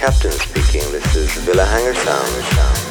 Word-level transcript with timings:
Captain 0.00 0.30
speaking. 0.30 0.80
This 0.92 1.14
is 1.14 1.30
Villa 1.44 1.66
Hanger 1.66 1.92
Sound. 1.92 2.89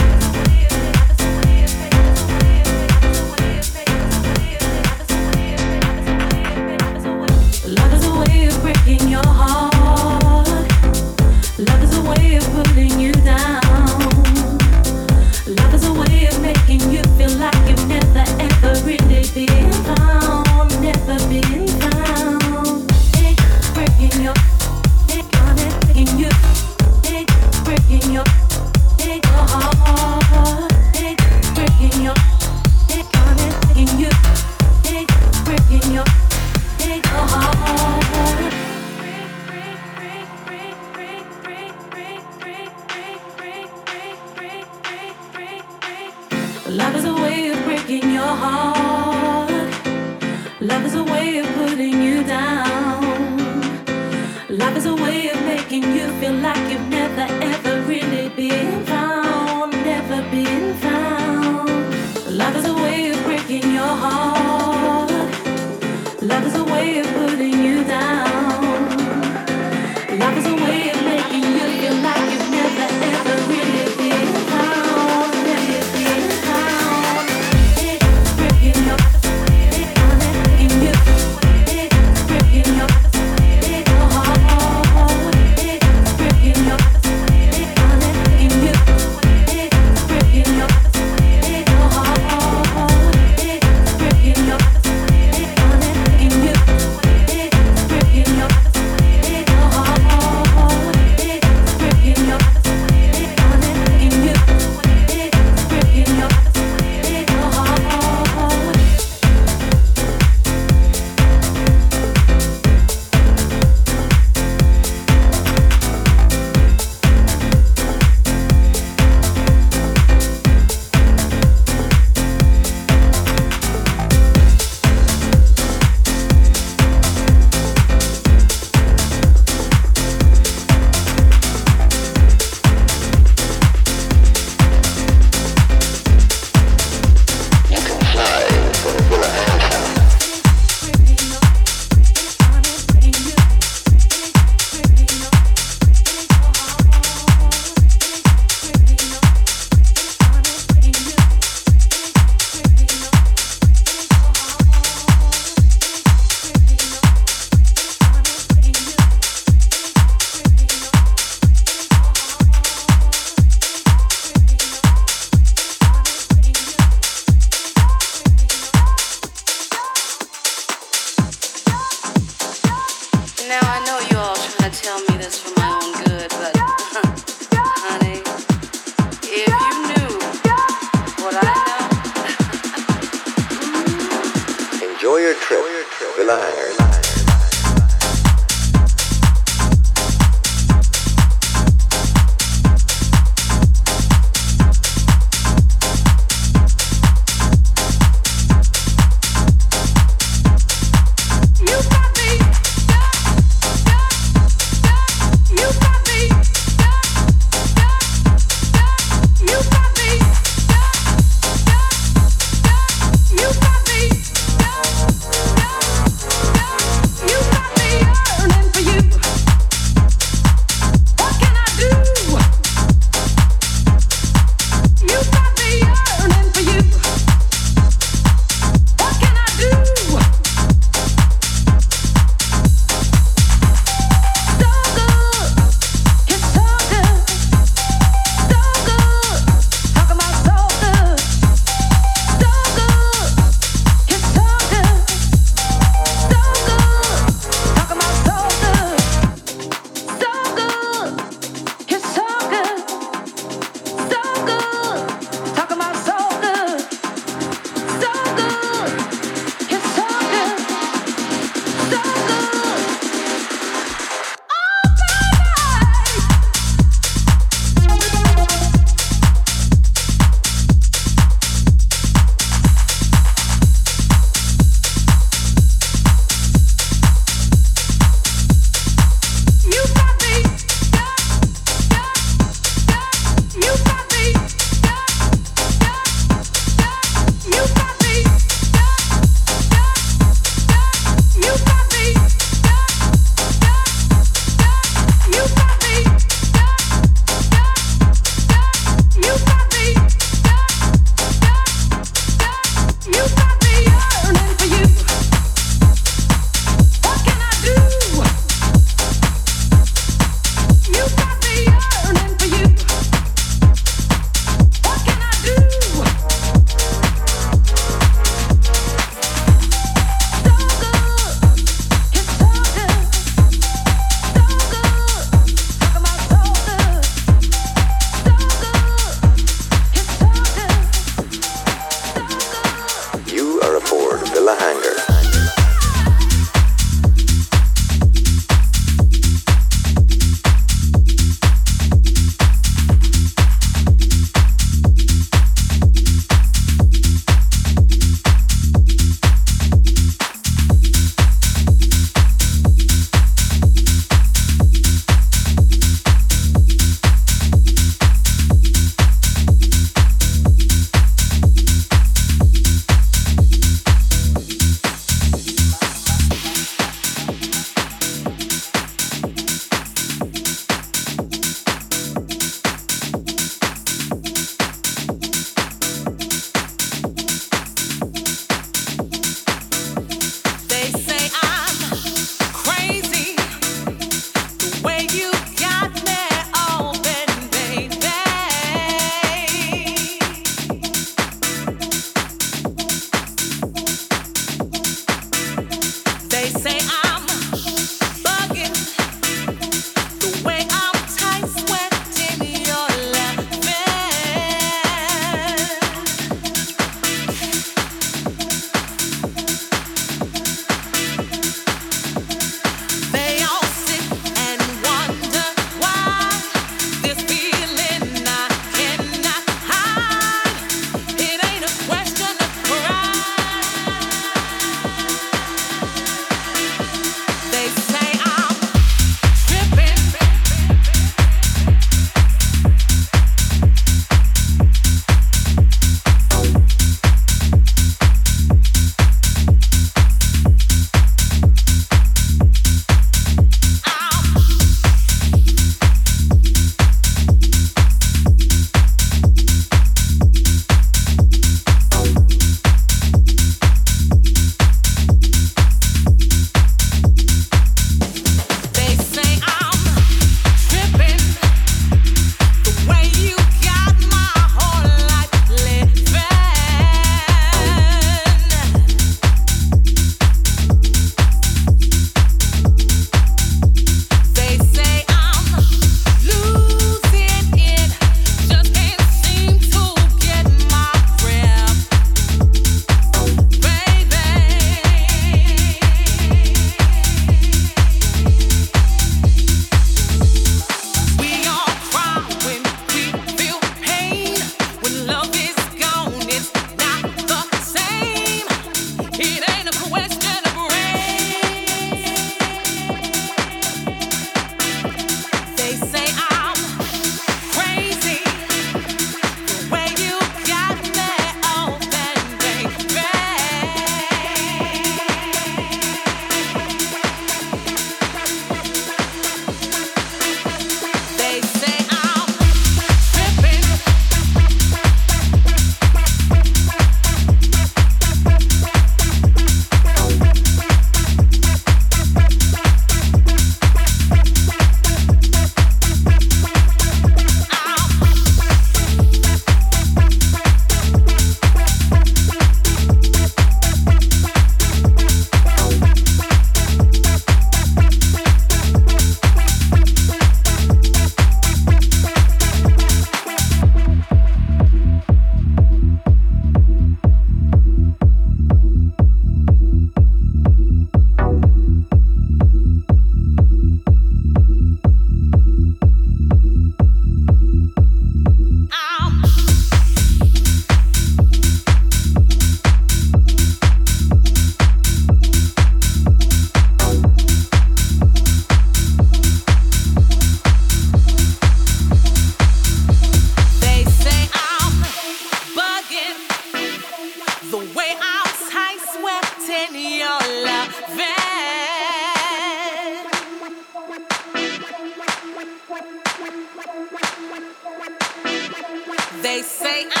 i 599.71 600.00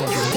Thank 0.00 0.24
you. 0.24 0.29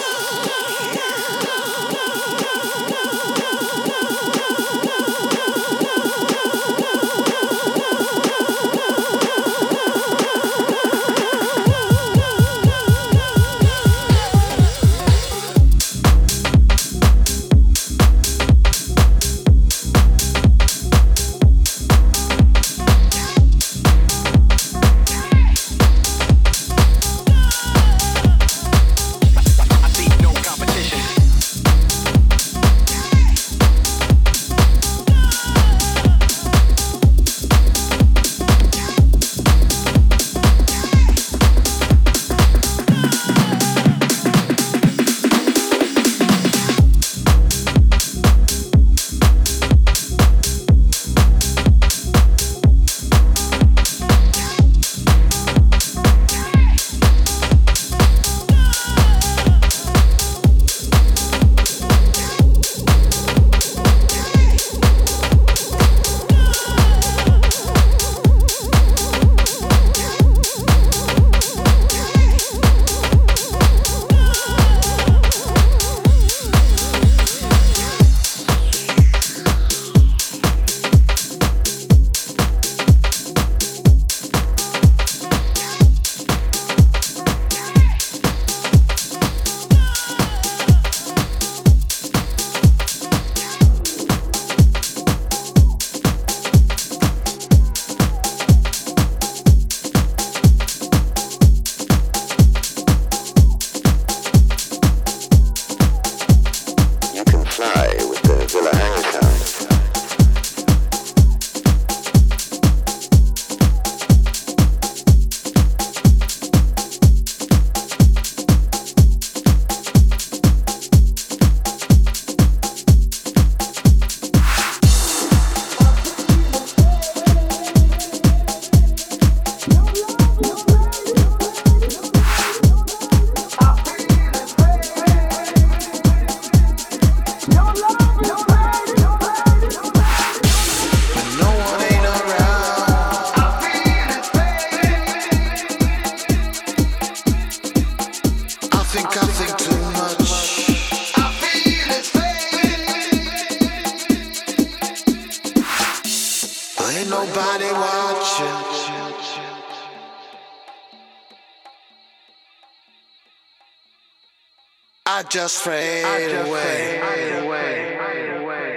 Just 165.33 165.63
fade 165.63 166.31
away. 166.45 167.01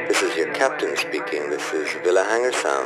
This 0.09 0.23
is 0.23 0.35
your 0.39 0.51
captain 0.55 0.97
speaking. 0.97 1.51
This 1.51 1.75
is 1.75 1.93
Villa 2.03 2.25
Hanger 2.25 2.53
Sounds. 2.53 2.86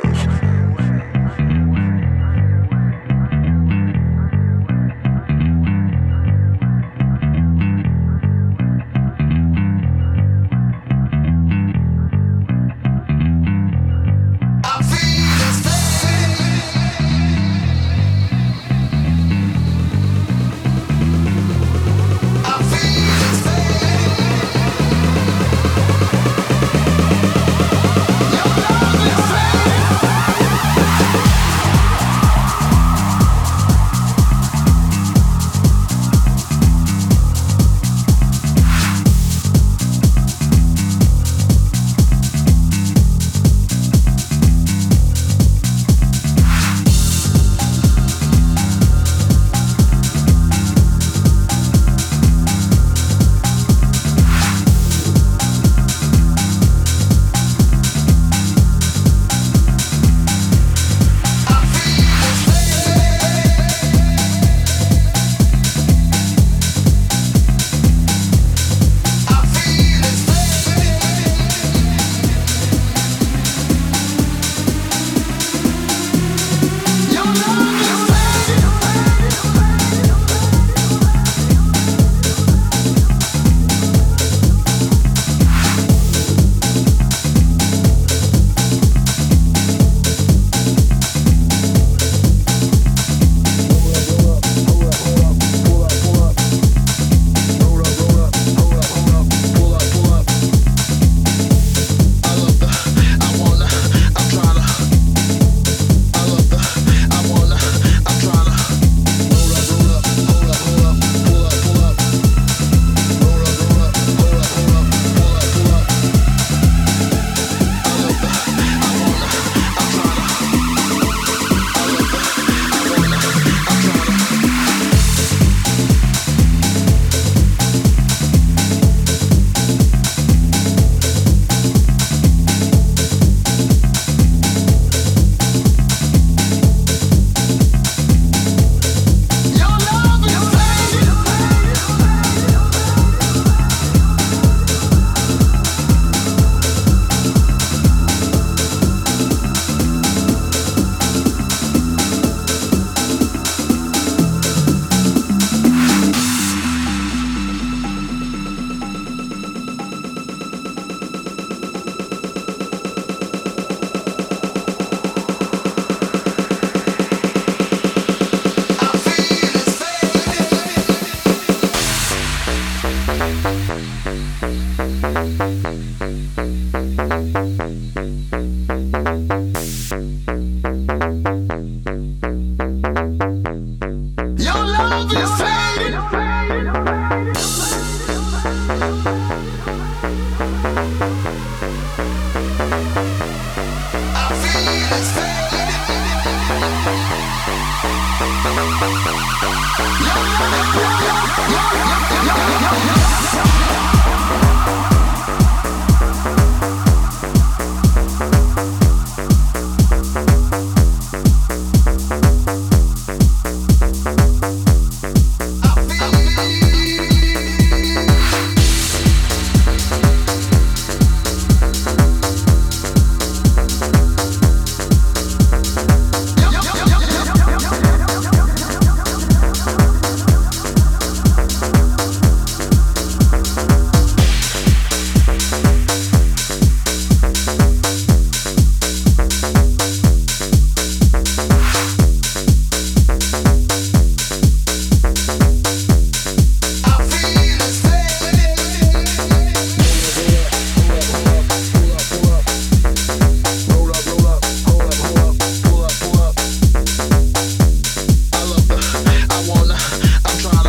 I'm 260.25 260.37
trying. 260.37 260.60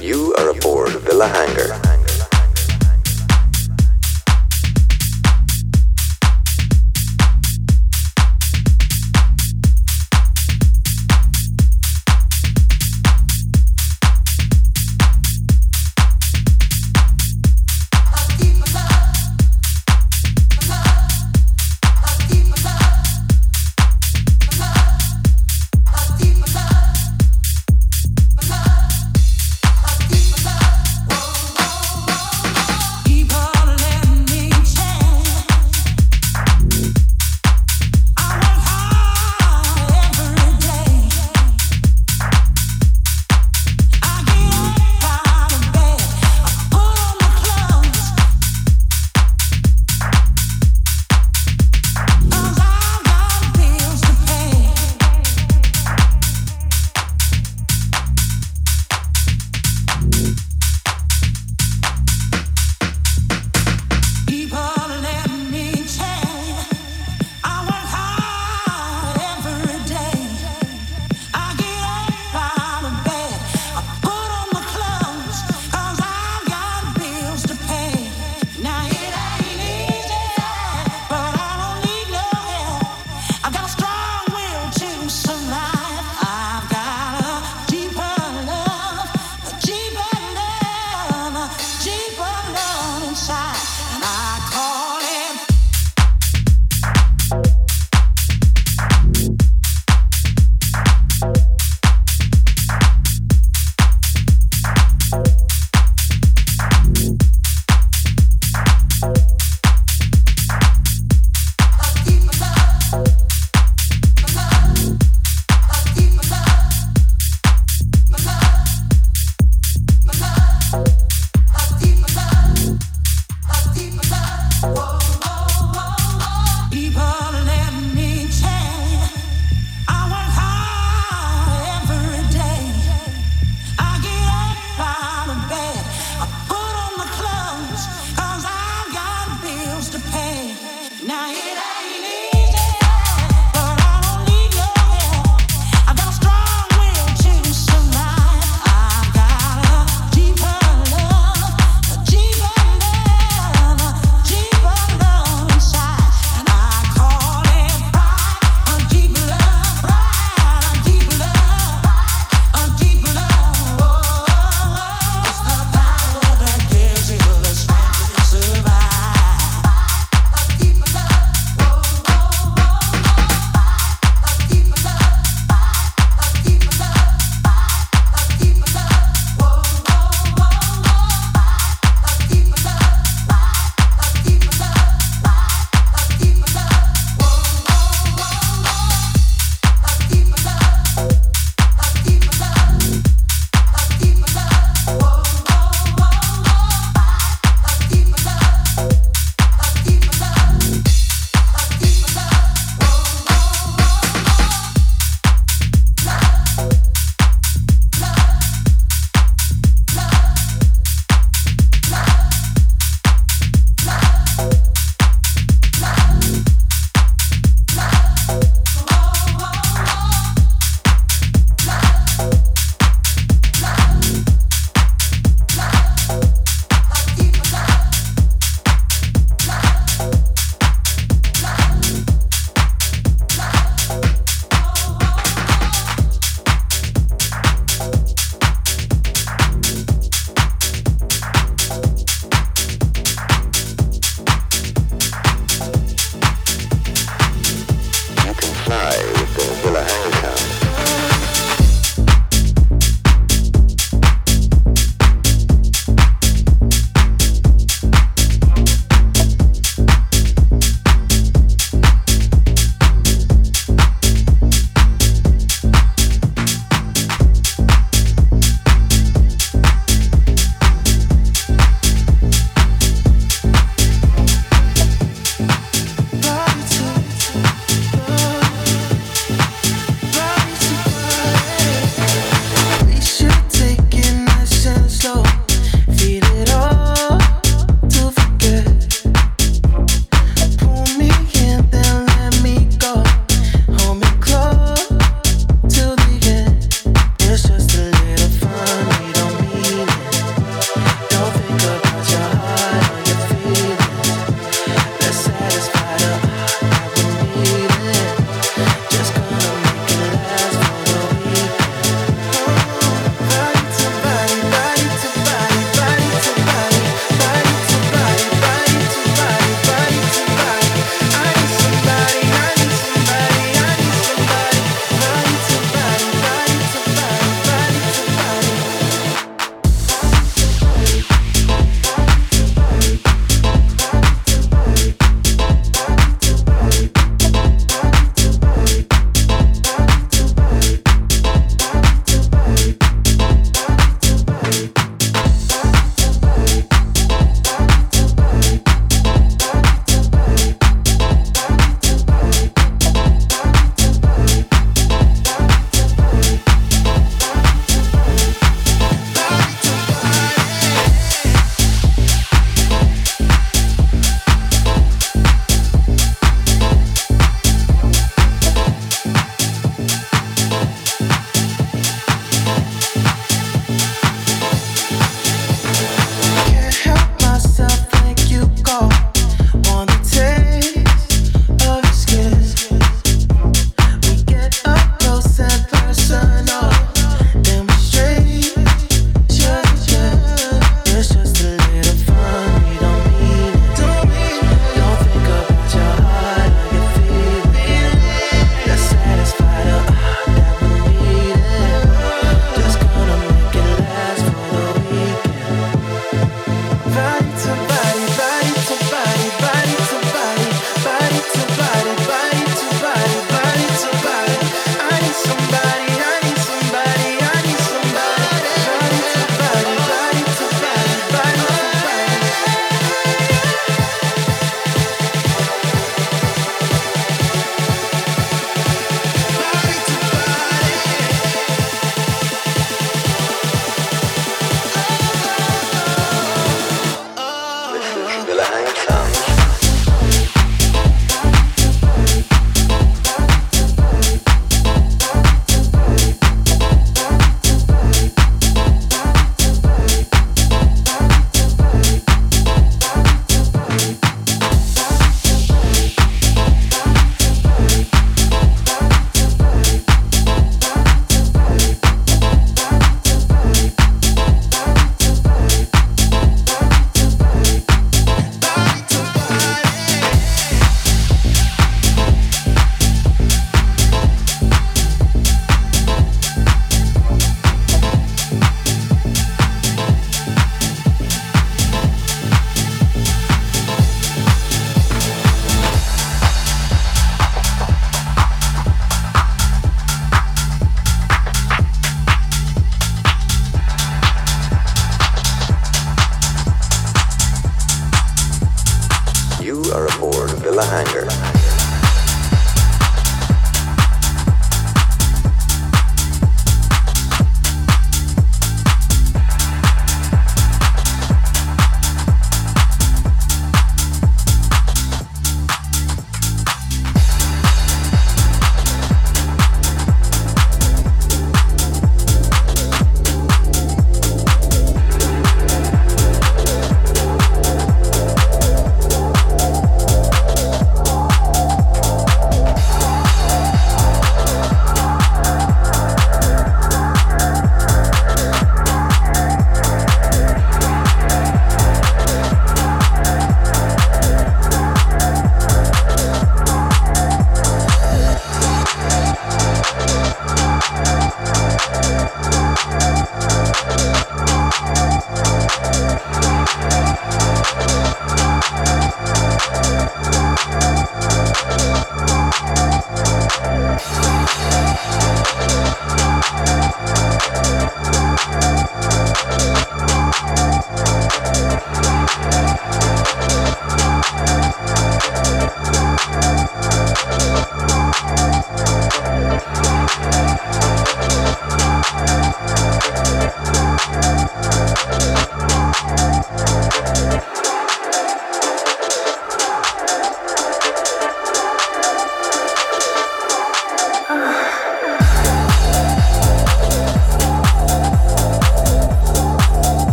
You 0.00 0.34
are 0.38 0.48
aboard 0.48 0.92
Villa 1.02 1.26
Hangar. 1.28 1.97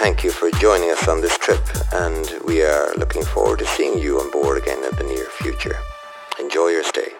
Thank 0.00 0.24
you 0.24 0.30
for 0.30 0.50
joining 0.52 0.90
us 0.90 1.08
on 1.08 1.20
this 1.20 1.36
trip 1.36 1.60
and 1.92 2.32
we 2.46 2.62
are 2.62 2.94
looking 2.96 3.22
forward 3.22 3.58
to 3.58 3.66
seeing 3.66 3.98
you 3.98 4.18
on 4.18 4.30
board 4.30 4.56
again 4.56 4.82
in 4.82 4.96
the 4.96 5.04
near 5.04 5.26
future. 5.26 5.76
Enjoy 6.38 6.68
your 6.68 6.82
stay. 6.82 7.19